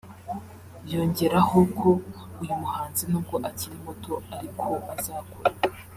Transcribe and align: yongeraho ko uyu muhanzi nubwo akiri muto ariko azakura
yongeraho 0.91 1.57
ko 1.77 1.89
uyu 2.41 2.53
muhanzi 2.61 3.03
nubwo 3.09 3.35
akiri 3.49 3.75
muto 3.85 4.13
ariko 4.37 4.65
azakura 4.93 5.49